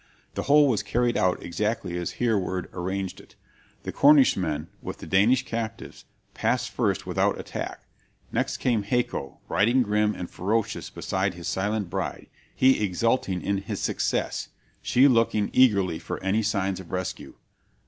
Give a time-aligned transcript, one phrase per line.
[0.33, 3.35] The whole was carried out exactly as Hereward arranged it.
[3.83, 7.85] The Cornishmen, with the Danish captives, passed first without attack;
[8.31, 13.79] next came Haco, riding grim and ferocious beside his silent bride, he exulting in his
[13.79, 14.49] success,
[14.81, 17.35] she looking eagerly for any signs of rescue.